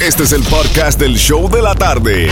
Este 0.00 0.22
es 0.22 0.32
el 0.32 0.44
podcast 0.44 1.00
del 1.00 1.16
show 1.16 1.50
de 1.50 1.60
la 1.60 1.74
tarde. 1.74 2.28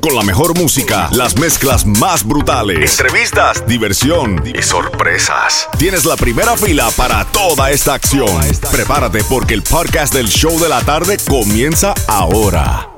Con 0.00 0.16
la 0.16 0.22
mejor 0.22 0.56
música, 0.58 1.10
las 1.12 1.38
mezclas 1.38 1.84
más 1.84 2.26
brutales, 2.26 2.98
entrevistas, 2.98 3.66
diversión 3.66 4.42
y 4.46 4.62
sorpresas. 4.62 5.68
Tienes 5.78 6.06
la 6.06 6.16
primera 6.16 6.56
fila 6.56 6.88
para 6.96 7.26
toda 7.26 7.70
esta 7.70 7.92
acción. 7.92 8.40
Prepárate 8.70 9.22
porque 9.24 9.52
el 9.52 9.62
podcast 9.62 10.14
del 10.14 10.26
show 10.26 10.58
de 10.58 10.70
la 10.70 10.80
tarde 10.80 11.18
comienza 11.28 11.92
ahora. 12.08 12.88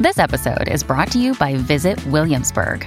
This 0.00 0.16
episode 0.18 0.72
is 0.72 0.82
brought 0.82 1.10
to 1.10 1.18
you 1.18 1.34
by 1.34 1.54
Visit 1.54 1.98
Williamsburg. 2.06 2.86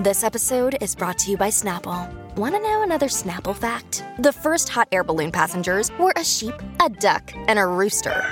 This 0.00 0.24
episode 0.24 0.78
is 0.80 0.94
brought 0.94 1.18
to 1.18 1.30
you 1.30 1.36
by 1.36 1.50
Snapple. 1.50 2.08
Want 2.34 2.54
to 2.54 2.62
know 2.62 2.82
another 2.82 3.08
Snapple 3.08 3.54
fact? 3.54 4.02
The 4.18 4.32
first 4.32 4.70
hot 4.70 4.88
air 4.92 5.04
balloon 5.04 5.30
passengers 5.30 5.90
were 5.98 6.14
a 6.16 6.24
sheep, 6.24 6.54
a 6.82 6.88
duck, 6.88 7.30
and 7.48 7.58
a 7.58 7.66
rooster. 7.66 8.24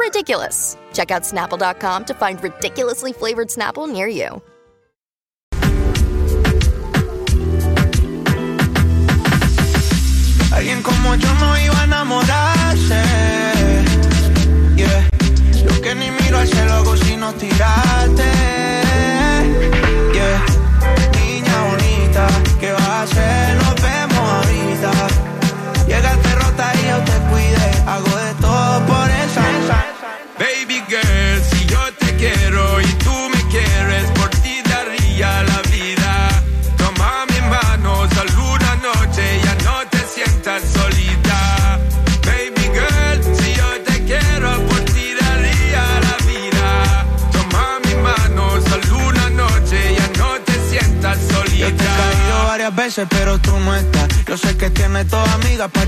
Ridiculous. 0.00 0.78
Check 0.94 1.10
out 1.10 1.24
snapple.com 1.24 2.06
to 2.06 2.14
find 2.14 2.42
ridiculously 2.42 3.12
flavored 3.12 3.48
Snapple 3.48 3.92
near 3.92 4.08
you. 4.08 4.40
Alguien 10.50 10.82
como 10.82 11.12
yo 11.12 11.34
no 11.34 11.56
iba 11.58 11.78
a 11.78 11.84
enamorarse. 11.84 13.02
Yeah. 14.78 15.10
Yo 15.62 15.82
que 15.82 15.94
ni 15.94 16.10
miro 16.10 16.38
al 16.38 16.46
cielo 16.46 16.72
hago. 16.72 16.90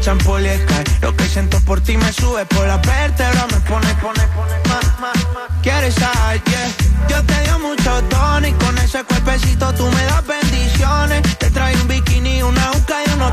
Y 0.03 0.05
Sky. 0.05 0.98
Lo 1.00 1.17
que 1.17 1.25
siento 1.28 1.61
por 1.61 1.81
ti 1.81 1.97
me 1.97 2.12
sube 2.12 2.45
por 2.47 2.67
la 2.67 2.77
vértebra, 2.78 3.47
me 3.53 3.61
pone, 3.61 3.95
pone, 3.95 4.27
pone 4.34 4.53
más, 4.69 5.00
más, 5.00 5.17
más. 5.33 5.62
¿Quieres 5.62 5.95
saber? 5.95 6.42
Yeah. 6.42 6.69
Yo 7.08 7.25
te 7.25 7.41
dio 7.45 7.58
mucho 7.61 8.03
tono 8.08 8.47
y 8.48 8.53
con 8.53 8.77
ese 8.78 9.05
cuerpecito 9.05 9.73
tú 9.75 9.86
me 9.86 10.05
das 10.05 10.27
bendiciones. 10.27 11.39
Te 11.39 11.50
trae 11.50 11.77
un 11.77 11.86
bikini, 11.86 12.42
una 12.42 12.73
uca 12.73 12.97
y 13.06 13.11
unos... 13.12 13.33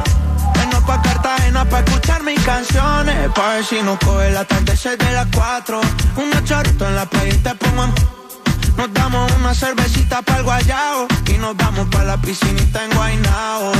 Bueno, 0.53 0.85
pa' 0.85 1.01
Cartagena 1.01 1.65
pa' 1.65 1.79
escuchar 1.79 2.21
mis 2.23 2.39
canciones. 2.41 3.31
Pa' 3.33 3.55
ver 3.55 3.65
si 3.65 3.81
nos 3.81 3.97
coge 3.97 4.27
el 4.27 4.37
atardecer 4.37 4.97
de 4.97 5.11
las 5.11 5.27
cuatro. 5.33 5.81
Un 6.17 6.45
chorrito 6.45 6.87
en 6.87 6.95
la 6.95 7.05
playa 7.08 7.33
y 7.33 7.37
te 7.37 7.55
pongo 7.55 7.85
en... 7.85 8.18
Nos 8.79 8.93
damos 8.93 9.29
una 9.33 9.53
cervecita 9.53 10.21
para 10.21 10.37
el 10.37 10.45
guayao 10.45 11.05
y 11.27 11.37
nos 11.37 11.57
vamos 11.57 11.89
para 11.89 12.05
la 12.05 12.17
piscinita 12.17 12.85
en 12.85 12.91
Guaynao. 12.95 13.73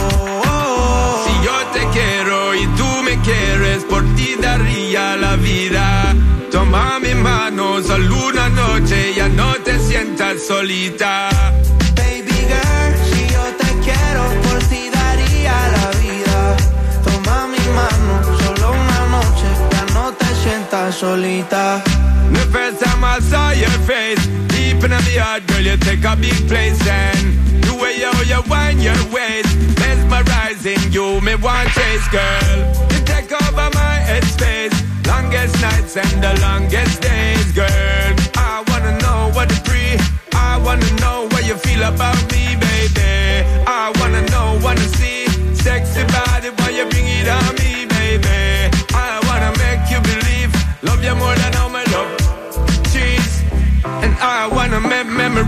Si 1.24 1.46
yo 1.46 1.58
te 1.72 1.88
quiero 1.98 2.54
y 2.54 2.68
tú 2.76 2.86
me 3.06 3.18
quieres, 3.22 3.86
por 3.86 4.04
ti 4.18 4.36
daría 4.42 5.16
la 5.16 5.38
vida. 5.38 6.14
Toma 6.52 7.00
mi 7.00 7.14
mano, 7.14 7.82
solo 7.82 8.28
una 8.28 8.50
noche, 8.50 9.14
ya 9.16 9.30
no 9.30 9.54
te 9.64 9.80
sientas 9.80 10.46
solita. 10.46 11.30
Baby 11.96 12.36
girl, 12.52 12.94
si 13.10 13.22
yo 13.34 13.44
te 13.58 13.70
quiero, 13.86 14.24
por 14.50 14.60
ti 14.64 14.90
daría 14.92 15.56
la 15.78 15.92
vida. 16.04 16.58
Toma 17.06 17.48
mi 17.48 17.66
mano, 17.80 18.38
solo 18.44 18.72
una 18.72 19.06
noche, 19.16 19.48
ya 19.72 19.94
no 19.94 20.12
te 20.12 20.26
sientas 20.44 20.96
solita. 20.96 21.82
The 22.34 22.46
first 22.52 22.84
time 22.84 23.04
I 23.06 23.20
saw 23.22 23.52
your 23.54 23.80
face, 23.88 24.28
deep 24.80 24.92
in 24.92 24.98
the 24.98 25.20
heart, 25.20 25.46
girl, 25.48 25.62
you 25.62 25.78
take 25.78 26.04
a 26.04 26.16
big 26.16 26.36
place 26.48 26.80
and 26.88 27.34
the 27.64 27.74
way 27.76 27.98
you, 28.00 28.12
you 28.26 28.42
wind 28.50 28.82
your 28.82 28.96
waist, 29.12 29.52
mesmerizing 29.80 30.80
you, 30.92 31.20
me 31.22 31.36
want 31.36 31.70
chase, 31.70 32.08
girl. 32.10 32.58
You 32.92 33.00
take 33.06 33.32
over 33.32 33.70
my 33.76 33.96
headspace, 34.08 34.76
longest 35.08 35.62
nights 35.62 35.98
and 35.98 36.24
the 36.24 36.34
longest 36.42 37.02
days, 37.02 37.52
girl. 37.52 38.16
I 38.36 38.64
wanna 38.68 38.98
know 39.00 39.32
what 39.34 39.50
to 39.50 39.60
breathe, 39.64 40.02
I 40.34 40.58
wanna 40.64 40.90
know 41.02 41.28
what 41.32 41.46
you 41.46 41.56
feel 41.56 41.84
about 41.84 42.20
me, 42.32 42.56
baby. 42.56 43.46
I 43.68 43.92
wanna 44.00 44.24
know, 44.30 44.60
wanna 44.64 44.88
see, 45.00 45.28
sexy 45.56 46.04
body, 46.06 46.50
why 46.58 46.70
you 46.70 46.86
bring 46.90 47.08
it 47.08 47.28
on 47.28 47.59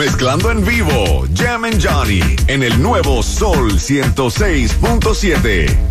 Mezclando 0.00 0.50
en 0.50 0.64
vivo, 0.64 1.26
Jam 1.34 1.66
and 1.66 1.78
Johnny 1.78 2.22
en 2.46 2.62
el 2.62 2.82
nuevo 2.82 3.22
Sol 3.22 3.72
106.7. 3.72 5.89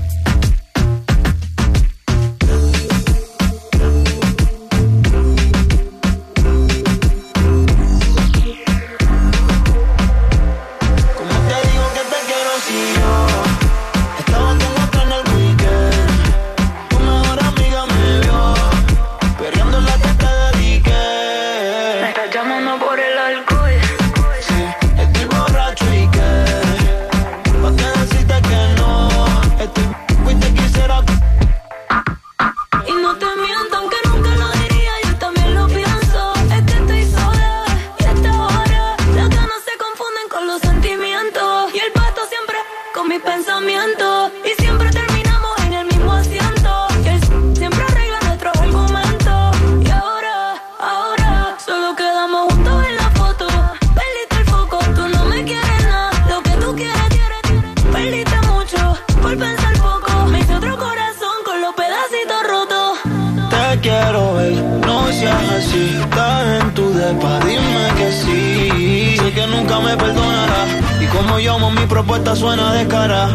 quiero 63.89 64.33
ver. 64.35 64.53
No 64.87 65.07
seas 65.11 65.51
así, 65.57 65.83
estás 66.01 66.61
en 66.61 66.73
tu 66.73 66.93
depa, 66.93 67.39
dime 67.45 67.85
que 67.97 68.11
sí. 68.21 69.17
Sé 69.17 69.31
que 69.33 69.47
nunca 69.47 69.79
me 69.79 69.95
perdonará 69.97 70.61
Y 71.01 71.05
como 71.07 71.39
yo, 71.39 71.55
amo 71.55 71.71
mi 71.71 71.85
propuesta 71.85 72.35
suena 72.35 72.73
de 72.73 72.87
cara 72.87 73.29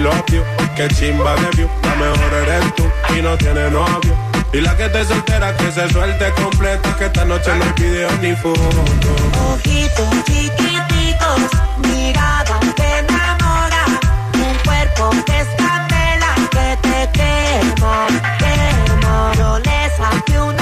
love 0.00 0.24
you, 0.32 0.42
que 0.76 0.88
chimba 0.88 1.34
de 1.36 1.50
view, 1.56 1.68
la 1.82 1.94
mejor 1.94 2.32
eres 2.42 2.74
tú 2.74 2.84
y 3.16 3.22
no 3.22 3.36
tiene 3.36 3.70
novio. 3.70 4.14
Y 4.52 4.60
la 4.60 4.76
que 4.76 4.88
te 4.88 5.04
soltera 5.04 5.56
que 5.56 5.70
se 5.70 5.88
suelte 5.90 6.32
completa, 6.32 6.96
que 6.98 7.06
esta 7.06 7.24
noche 7.24 7.50
no 7.54 7.64
hay 7.64 7.72
video 7.76 8.10
ni 8.20 8.34
foto. 8.34 8.60
Ojitos 9.52 10.24
chiquiticos, 10.24 11.42
mirada 11.78 12.58
que 12.76 12.98
enamora, 12.98 13.84
un 14.34 14.54
cuerpo 14.64 15.10
que 15.26 15.40
es 15.40 15.48
candela 15.56 16.34
que 16.50 16.78
te 16.82 16.98
quema, 17.12 18.06
quema. 18.38 19.32
Yo 19.38 19.58
le 19.58 19.90
saqué 19.96 20.40
una 20.40 20.59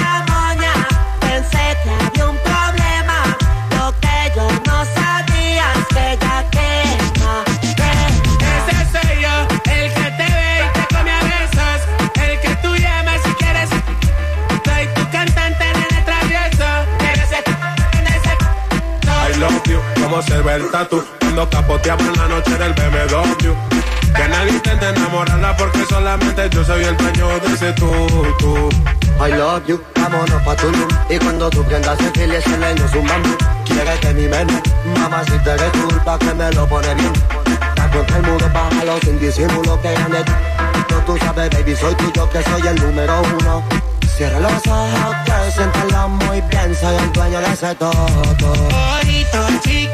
you, 19.79 20.03
como 20.03 20.23
se 20.23 20.39
ve 20.43 20.55
el 20.55 20.71
tatu, 20.71 21.05
cuando 21.21 21.49
capoteamos 21.51 22.07
en 22.07 22.17
la 22.17 22.29
noche 22.29 22.57
del 22.57 22.73
BMW. 22.73 23.53
Que 24.15 24.29
nadie 24.29 24.53
intente 24.53 24.89
enamorarla 24.89 25.57
porque 25.57 25.85
solamente 25.89 26.49
yo 26.51 26.65
soy 26.65 26.85
el 26.85 26.97
dueño 26.97 27.29
de 27.41 27.55
ese 27.55 27.73
tú, 27.75 27.91
tú. 28.39 28.69
I 29.21 29.33
love 29.33 29.67
you, 29.67 29.81
vámonos 29.95 30.43
pa' 30.43 30.57
Tulum. 30.57 30.89
Y 31.11 31.19
cuando 31.19 31.51
tú 31.51 31.63
prendas 31.65 31.99
el 32.01 32.11
fil 32.13 32.33
y 32.33 32.37
ese 32.37 32.59
leño 32.59 32.85
es 32.85 32.95
un 32.95 33.07
bambú. 33.07 33.37
Quieres 33.65 34.01
que 34.01 34.15
mi 34.15 34.29
mente, 34.29 34.63
mamá 34.99 35.23
si 35.25 35.39
te 35.39 35.51
eres 35.51 35.71
culpa 35.73 36.19
que 36.19 36.35
me 36.35 36.51
lo 36.53 36.67
pone 36.67 36.95
bien. 36.95 37.13
Está 37.69 37.91
contra 37.91 38.17
el 38.17 38.23
muro, 38.23 38.51
bájalo 38.53 38.99
sin 39.01 39.19
disimulo 39.21 39.81
que 39.81 39.89
ande 39.89 40.25
tú. 40.25 40.33
Tú 41.07 41.19
sabes 41.19 41.51
baby, 41.51 41.77
soy 41.77 41.95
tuyo 41.95 42.29
que 42.31 42.43
soy 42.43 42.67
el 42.67 42.77
número 42.77 43.23
uno 43.23 43.89
Cierra 44.19 44.41
los 44.41 44.67
ojos 44.67 45.17
que 45.27 45.53
siéntalo 45.53 46.09
muy 46.09 46.41
bien 46.41 46.75
Soy 46.75 46.97
el 46.97 47.13
dueño 47.13 47.39
de 47.39 47.53
ese 47.53 47.73
todo 47.77 47.93
Bonito, 47.93 49.47
chiquitico, 49.63 49.88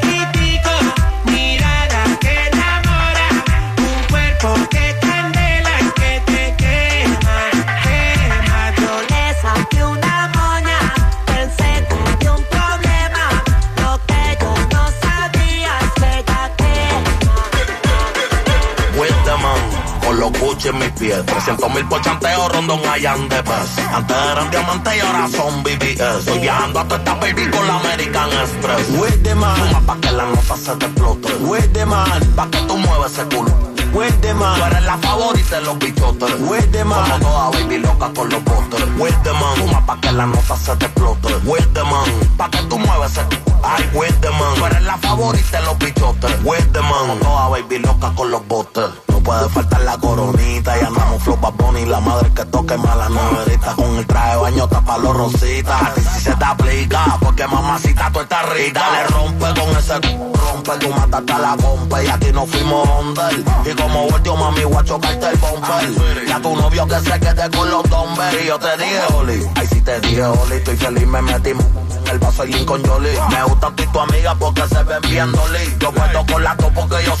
300 21.11 21.73
mil 21.73 21.85
por 21.85 22.01
chanteo, 22.01 22.49
rondón 22.49 22.79
hayan 22.87 23.29
de. 23.29 23.37
Antes 23.37 24.17
eran 24.31 24.49
diamantes 24.49 24.95
y 24.95 24.99
ahora 24.99 25.27
son 25.27 25.61
BBS. 25.61 26.25
Voy 26.25 26.39
viajando 26.39 26.79
a 26.79 26.83
toda 26.83 26.97
esta 26.97 27.13
baby 27.15 27.47
con 27.51 27.67
la 27.67 27.75
American 27.75 28.29
Express. 28.31 28.89
With 28.97 29.21
the 29.21 29.35
man, 29.35 29.85
pa' 29.85 29.97
que 29.97 30.11
la 30.11 30.25
nota 30.25 30.57
se 30.57 30.75
te 30.75 30.85
explote. 30.85 31.33
With 31.41 31.73
the 31.73 31.85
man, 31.85 32.33
pa' 32.35 32.49
que 32.49 32.57
tú 32.61 32.77
muevas 32.77 33.11
ese 33.11 33.23
culo. 33.25 33.51
With 33.93 34.19
the 34.21 34.33
man, 34.33 34.59
tú 34.59 34.65
eres 34.65 34.83
la 34.83 34.97
favorita 34.97 35.55
de 35.57 35.61
los 35.61 35.77
bichotes. 35.77 36.35
With 36.39 36.71
the 36.71 36.83
man, 36.83 37.09
como 37.11 37.19
toda 37.19 37.49
baby 37.51 37.77
loca 37.77 38.11
con 38.15 38.29
los 38.29 38.43
botes. 38.43 38.81
With 38.97 39.15
the 39.23 39.33
man, 39.33 39.55
fuma 39.57 39.85
pa' 39.85 40.01
que 40.01 40.11
la 40.11 40.25
nota 40.25 40.57
se 40.57 40.75
te 40.75 40.85
explote. 40.85 41.35
With 41.45 41.71
the 41.73 41.83
man, 41.83 42.09
pa' 42.35 42.49
que 42.49 42.63
tú 42.63 42.79
muevas 42.79 43.11
ese 43.11 43.21
Ay, 43.63 43.87
with 43.93 44.19
the 44.21 44.31
man, 44.31 44.55
tú 44.55 44.65
eres 44.65 44.81
la 44.81 44.97
favorita 44.97 45.59
de 45.59 45.65
los 45.65 45.77
bichotes. 45.77 46.31
With 46.43 46.71
the 46.71 46.81
man, 46.81 47.07
como 47.09 47.15
toda 47.17 47.49
baby 47.49 47.77
loca 47.79 48.11
con 48.15 48.31
los 48.31 48.45
botes. 48.47 48.89
Puede 49.45 49.53
faltar 49.53 49.81
la 49.81 49.97
coronita 49.99 50.75
y 50.75 50.83
andamos 50.83 51.21
flow 51.21 51.37
Bunny, 51.37 51.85
la 51.85 51.99
madre 51.99 52.31
que 52.33 52.45
toque 52.45 52.75
mala 52.77 53.07
neverita 53.09 53.75
con 53.75 53.95
el 53.95 54.07
traje 54.07 54.37
baño 54.37 54.67
tapa 54.67 54.97
los 54.97 55.15
rositas. 55.15 55.81
A 55.83 55.93
ti 55.93 56.01
si 56.01 56.21
se 56.21 56.35
te 56.35 56.45
aplica, 56.45 57.19
porque 57.21 57.45
mamacita 57.45 58.09
tú 58.11 58.21
estás 58.21 58.49
rica. 58.49 58.81
Le 58.91 59.07
rompe 59.07 59.45
con 59.45 59.77
ese 59.77 59.93
rompe, 59.93 60.71
tú 60.79 60.89
mataste 60.89 61.31
a 61.31 61.37
la 61.37 61.57
compa 61.57 62.03
y 62.03 62.07
aquí 62.07 62.31
no 62.33 62.47
fuimos 62.47 62.89
under. 62.99 63.43
Y 63.65 63.75
como 63.75 64.09
volteo 64.09 64.35
mami 64.35 64.63
voy 64.63 64.77
a 64.77 64.83
chocarte 64.83 65.29
el 65.29 65.37
bumper. 65.37 66.27
Y 66.27 66.31
a 66.31 66.41
tu 66.41 66.55
novio 66.55 66.87
que 66.87 66.99
se 67.01 67.19
quede 67.19 67.51
con 67.51 67.69
los 67.69 67.83
dumbbells. 67.83 68.43
Y 68.43 68.47
yo 68.47 68.57
te 68.57 68.77
dije 68.77 69.01
Oli, 69.13 69.45
ay 69.57 69.67
si 69.67 69.81
te 69.81 69.99
dije 69.99 70.25
Oli, 70.25 70.55
estoy 70.55 70.77
feliz 70.77 71.05
me 71.05 71.21
metí 71.21 71.51
el 72.11 72.19
vaso 72.19 72.45
y 72.45 72.65
con 72.65 72.83
Jolly. 72.85 73.09
Me 73.29 73.43
gusta 73.43 73.71
tú 73.75 73.83
y 73.83 73.87
tu 73.87 73.99
amiga 73.99 74.35
porque 74.35 74.67
se 74.67 74.83
ven 74.83 75.01
bien 75.01 75.31
dolly. 75.31 75.75
Yo 75.79 75.91
puedo 75.91 76.25
con 76.25 76.43
la 76.43 76.55
porque 76.55 77.03
yo 77.05 77.14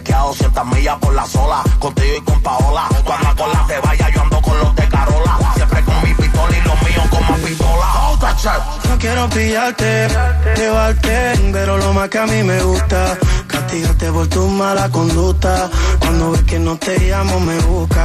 En 0.00 0.06
el 0.06 0.06
jet 0.06 0.06
que 0.06 0.14
a 0.14 0.20
200 0.20 0.66
millas 0.66 0.98
por 0.98 1.14
la 1.14 1.26
sola. 1.26 1.62
Contigo 1.78 2.16
y 2.16 2.20
con 2.22 2.40
Paola. 2.42 2.88
Cuando 3.04 3.28
a 3.28 3.36
cola 3.36 3.64
te 3.66 3.78
vaya, 3.80 4.10
yo 4.10 4.22
ando 4.22 4.40
con 4.40 4.58
los 4.58 4.74
de 4.74 4.88
Carola. 4.88 5.38
Siempre 5.54 5.84
con 5.84 6.02
mi 6.02 6.14
pistola 6.14 6.56
y 6.56 6.68
los 6.68 6.82
míos 6.82 7.06
con 7.10 7.20
más 7.28 7.40
pistola. 7.40 8.36
Chat. 8.40 8.62
No 8.88 8.98
quiero 8.98 9.28
pillarte, 9.28 10.08
llevarte, 10.56 11.32
pero 11.52 11.76
lo 11.76 11.92
más 11.92 12.08
que 12.08 12.18
a 12.18 12.26
mí 12.26 12.42
me 12.42 12.62
gusta, 12.62 13.18
castigarte 13.46 14.10
por 14.12 14.28
tu 14.28 14.46
mala 14.46 14.88
conducta. 14.88 15.70
Cuando 15.98 16.30
ves 16.30 16.42
que 16.44 16.58
no 16.58 16.76
te 16.76 16.98
llamo, 16.98 17.38
me 17.40 17.58
busca. 17.58 18.04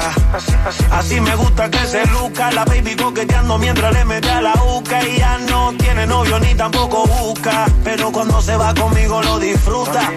Así 0.91 1.21
me 1.21 1.35
gusta 1.35 1.69
que 1.69 1.85
se 1.87 2.05
luca, 2.07 2.51
la 2.51 2.65
baby 2.65 2.95
coqueteando 2.95 3.57
mientras 3.57 3.93
le 3.93 4.03
mete 4.03 4.29
a 4.29 4.41
la 4.41 4.53
uca. 4.77 5.07
Y 5.07 5.17
ya 5.19 5.37
no 5.37 5.73
tiene 5.77 6.05
novio 6.05 6.39
ni 6.39 6.53
tampoco 6.55 7.05
busca, 7.07 7.65
pero 7.83 8.11
cuando 8.11 8.41
se 8.41 8.57
va 8.57 8.73
conmigo 8.73 9.21
lo 9.21 9.39
disfruta. 9.39 10.11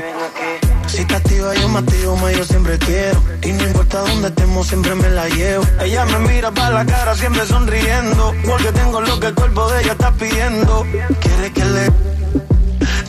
Si 0.99 1.05
te 1.05 1.15
activa 1.15 1.55
yo 1.55 1.69
me 1.69 1.79
activo, 1.79 2.17
más 2.17 2.37
yo 2.37 2.45
siempre 2.45 2.77
quiero. 2.77 3.23
Y 3.45 3.53
no 3.53 3.63
importa 3.69 4.01
dónde 4.01 4.27
estemos, 4.27 4.67
siempre 4.67 4.97
me 4.97 5.09
la 5.11 5.29
llevo. 5.29 5.65
Ella 5.81 6.05
me 6.07 6.19
mira 6.19 6.51
para 6.51 6.71
la 6.71 6.85
cara, 6.85 7.15
siempre 7.15 7.47
sonriendo. 7.47 8.35
Porque 8.45 8.73
tengo 8.73 9.01
lo 9.01 9.21
que 9.21 9.29
el 9.29 9.35
cuerpo 9.37 9.71
de 9.71 9.81
ella 9.81 9.93
está 9.93 10.11
pidiendo. 10.11 10.85
Quiere 11.21 11.53
que 11.53 11.65
le... 11.67 11.93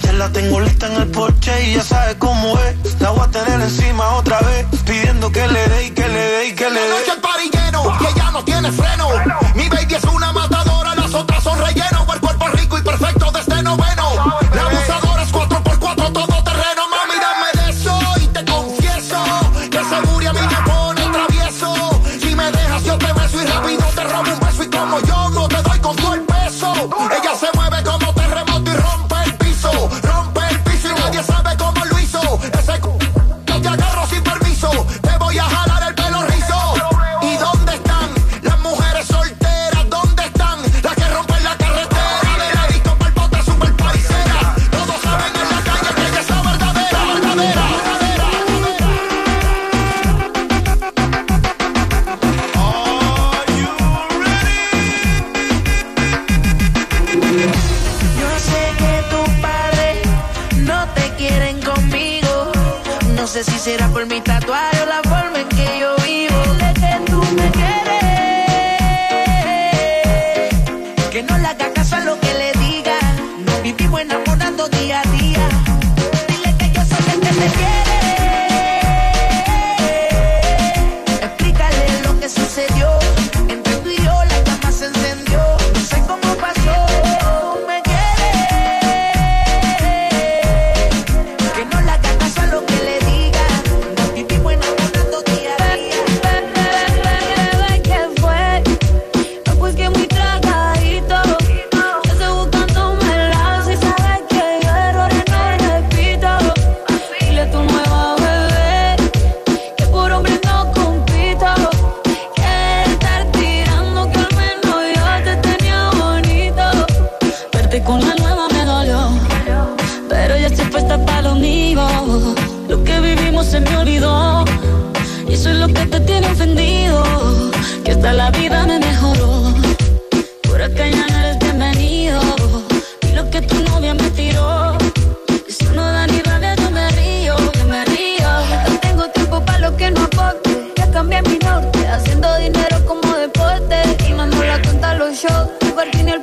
Ya 0.04 0.14
la 0.14 0.32
tengo 0.32 0.62
lista 0.62 0.86
en 0.86 1.02
el 1.02 1.08
porche 1.08 1.52
y 1.66 1.74
ya 1.78 1.84
sabe 1.84 2.16
cómo 2.20 2.60
es. 2.60 3.02
La 3.02 3.10
voy 3.10 3.24
a 3.24 3.32
tener 3.32 3.60
encima 3.60 4.08
otra 4.18 4.40
vez. 4.42 4.68
Pidiendo 4.86 5.32
que 5.32 5.48
le 5.48 5.68
dé 5.70 5.86
y 5.88 5.90
que 5.90 6.08
le 6.08 6.20
dé 6.20 6.48
y 6.50 6.54
que 6.54 6.70
le 6.70 6.80
dé. 6.80 7.12
el 7.12 7.22
party 7.22 7.50
lleno 7.52 7.98
y 8.02 8.06
ella 8.06 8.30
no 8.32 8.46
tiene 8.46 8.72
freno. 8.72 9.10
Mi 9.56 9.68
baby 9.68 9.96
es 9.96 10.04
una 10.04 10.32
matadora, 10.32 10.94
las 10.94 11.12
otras 11.16 11.44
son 11.44 11.58
relleno. 11.58 11.69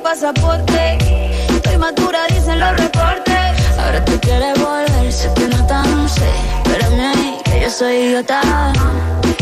pasaporte. 0.09 0.97
Estoy 1.49 1.77
madura, 1.77 2.19
dicen 2.29 2.59
los 2.61 2.77
reportes. 2.77 3.51
Ahora 3.77 4.03
tú 4.05 4.17
quieres 4.21 4.57
volver, 4.57 5.11
sé 5.11 5.29
que 5.35 5.47
no 5.49 5.67
tan 5.67 6.07
sé. 6.07 6.29
Espérame 6.63 7.01
ahí, 7.11 7.37
que 7.43 7.61
yo 7.61 7.69
soy 7.69 7.95
idiota. 8.05 8.41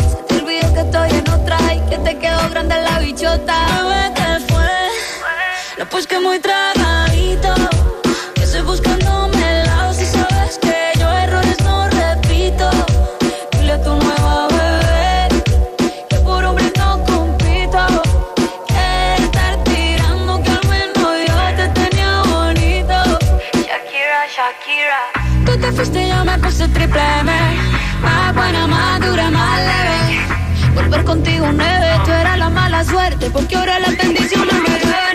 Se 0.10 0.16
te 0.28 0.36
olvidó 0.42 0.74
que 0.74 0.82
estoy 0.82 1.10
en 1.20 1.30
otra 1.30 1.58
y 1.76 1.80
que 1.90 1.98
te 2.00 2.18
quedó 2.18 2.50
grande 2.50 2.76
la 2.82 2.98
bichota. 2.98 3.56
Bebé, 3.76 4.04
te 4.16 4.54
fue. 4.54 4.72
Lo 5.78 5.86
pues 5.88 6.08
que 6.08 6.20
muy 6.20 6.40
traga. 6.40 6.85
Tú 25.46 25.58
te 25.58 25.72
fuiste 25.72 26.04
y 26.04 26.10
yo 26.10 26.26
me 26.26 26.38
puse 26.40 26.68
triple 26.68 27.02
M. 27.20 27.32
Más 28.02 28.36
buena, 28.36 28.68
más 28.68 29.00
dura, 29.00 29.30
más 29.30 29.60
leve. 29.60 30.26
Volver 30.74 31.04
contigo 31.06 31.48
nueve, 31.54 31.88
tú 32.04 32.12
eras 32.12 32.38
la 32.38 32.50
mala 32.50 32.84
suerte. 32.84 33.30
Porque 33.30 33.56
ahora 33.56 33.80
la 33.80 33.90
bendición 33.92 34.48
no 34.48 34.54
me 34.62 34.80
duele. 34.80 35.15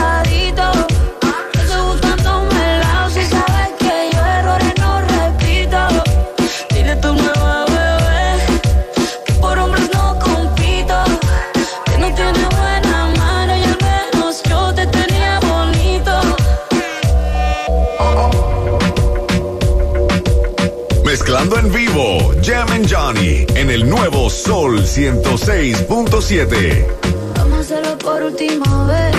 En 23.13 23.69
el 23.69 23.89
nuevo 23.89 24.29
Sol 24.29 24.83
106.7. 24.83 26.87
Vamos 27.35 27.57
a 27.57 27.59
hacerlo 27.59 27.97
por 27.97 28.23
última 28.23 28.85
vez, 28.85 29.13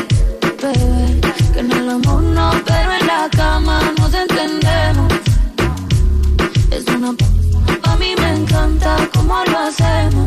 bebé. 0.62 1.20
Que 1.52 1.61
en 1.61 1.72
el 1.72 1.90
amor 1.90 2.22
no, 2.22 2.52
pero 2.64 2.92
en 2.99 3.06
la 3.06 3.28
cama 3.37 3.92
nos 3.99 4.14
entendemos. 4.14 5.12
Es 6.70 6.87
una. 6.87 7.14
A 7.82 7.96
mí 7.96 8.14
me 8.18 8.34
encanta 8.34 8.96
cómo 9.12 9.44
lo 9.44 9.58
hacemos. 9.58 10.21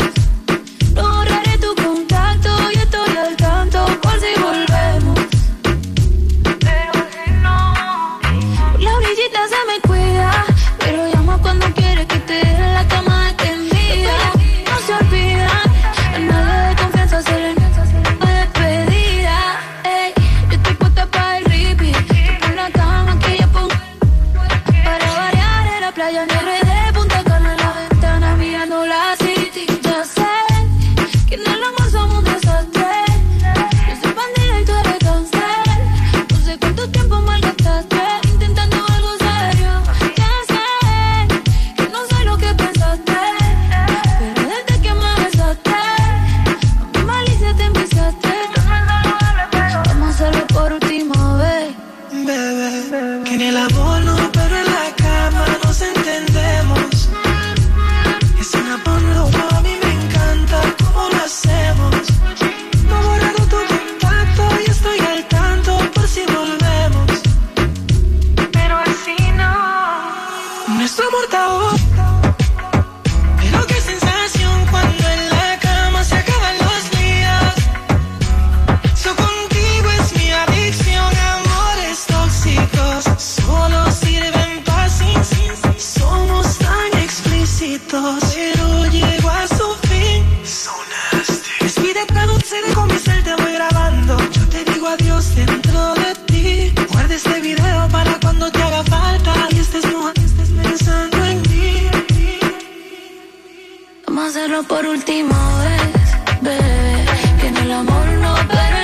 Vamos 104.16 104.34
a 104.34 104.40
hacerlo 104.40 104.64
por 104.64 104.86
última 104.86 105.36
vez, 105.62 106.42
bebé. 106.42 107.06
Que 107.42 107.48
en 107.48 107.58
el 107.58 107.72
amor 107.74 108.08
no 108.22 108.34
pero 108.48 108.75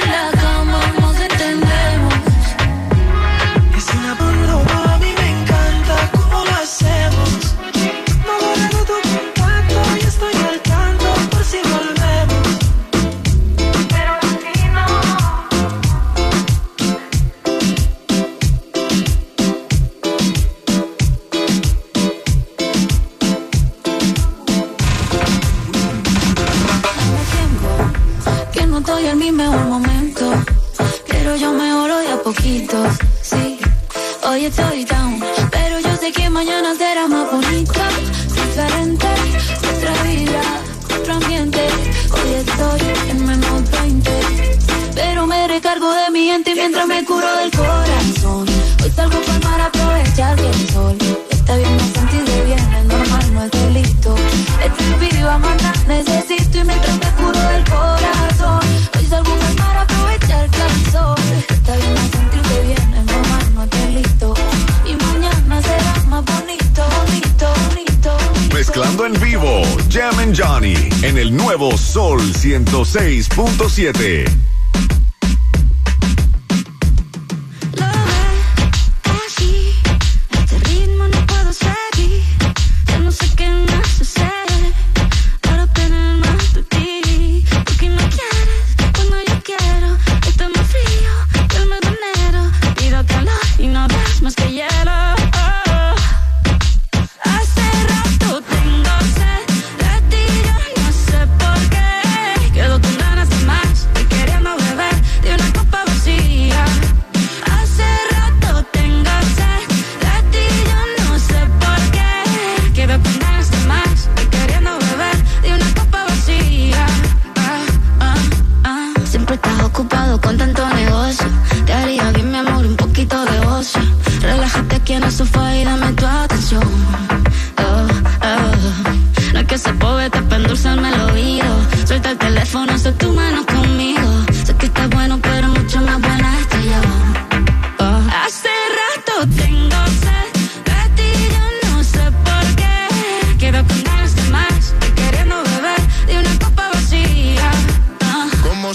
Hoy 34.23 34.45
estoy 34.45 34.85
down, 34.85 35.19
pero 35.51 35.79
yo 35.81 35.97
sé 35.97 36.13
que 36.13 36.29
mañana 36.29 36.73
será 36.75 37.05
más 37.05 37.29
bonito, 37.29 37.73
diferente, 38.33 39.07
otra 39.75 40.03
vida, 40.03 40.41
otro 40.97 41.13
ambiente. 41.15 41.67
Hoy 42.09 42.33
estoy 42.35 43.09
en 43.09 43.25
menos 43.25 43.69
20, 43.71 44.11
pero 44.95 45.27
me 45.27 45.45
recargo 45.49 45.91
de 45.91 46.09
mi 46.11 46.27
gente 46.27 46.55
mientras 46.55 46.87
me 46.87 47.03
curo 47.03 47.35
del 47.35 47.51
corazón. 47.51 48.47
Hoy 48.81 48.91
salgo 48.95 49.19
el 49.19 49.43
mar 49.43 49.59
a 49.59 49.65
aprovechar 49.65 50.39
el 50.39 50.69
sol 50.69 50.97
está 51.29 51.57
bien, 51.57 51.77
no 51.77 51.83
sentirse 51.83 52.43
bien, 52.45 52.59
es 52.59 52.85
normal, 52.85 53.33
no 53.33 53.43
es 53.43 53.51
delito. 53.51 54.15
Estoy 54.63 55.09
viva, 55.09 55.37
maná, 55.37 55.73
necesito 55.85 56.59
y 56.59 56.63
mientras 56.63 56.97
me 56.97 57.11
curo 57.11 57.39
del 57.49 57.63
corazón. 57.65 58.70
Mezclando 68.81 69.05
en 69.05 69.13
vivo, 69.21 69.61
Jam 69.91 70.17
and 70.17 70.35
Johnny 70.35 70.73
en 71.03 71.19
el 71.19 71.37
nuevo 71.37 71.77
Sol 71.77 72.19
106.7. 72.19 74.50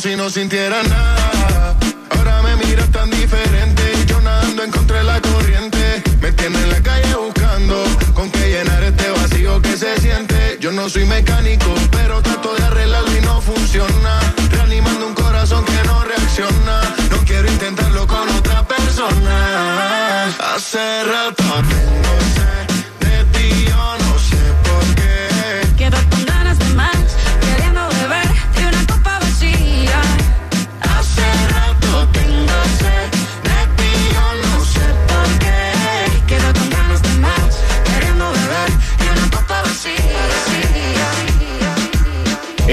si 0.06 0.14
no 0.14 0.30
sintiera 0.30 0.84
nada. 0.84 1.76
Ahora 2.10 2.40
me 2.42 2.54
miras 2.64 2.88
tan 2.90 3.10
diferente. 3.10 3.82
Yo 4.06 4.20
nadando 4.20 4.62
encontré 4.62 5.02
la 5.02 5.20
corriente. 5.20 6.02
Me 6.20 6.30
tiene 6.30 6.62
en 6.62 6.70
la 6.70 6.80
calle 6.80 7.12
buscando 7.16 7.82
con 8.14 8.30
qué 8.30 8.50
llenar 8.50 8.84
este 8.84 9.10
vacío 9.10 9.60
que 9.60 9.76
se 9.76 9.98
siente. 9.98 10.58
Yo 10.60 10.70
no 10.70 10.88
soy 10.88 11.06
mecánico, 11.06 11.74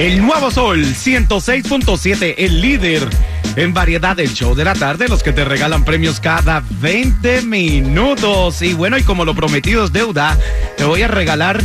El 0.04 0.22
nuevo 0.22 0.52
Sol 0.52 0.84
106.7, 0.84 2.36
el 2.38 2.60
líder 2.60 3.08
en 3.56 3.74
variedad 3.74 4.18
del 4.18 4.34
show 4.34 4.54
de 4.54 4.66
la 4.66 4.74
tarde, 4.74 5.08
los 5.08 5.24
que 5.24 5.32
te 5.32 5.46
regalan 5.46 5.86
premios 5.86 6.20
cada 6.20 6.62
20 6.82 7.44
minutos. 7.44 8.62
Y 8.62 8.74
bueno, 8.74 8.98
y 8.98 9.04
como 9.04 9.24
lo 9.24 9.34
prometido 9.34 9.86
es 9.86 9.94
deuda, 9.94 10.38
te 10.76 10.84
voy 10.84 11.04
a 11.04 11.08
regalar 11.08 11.63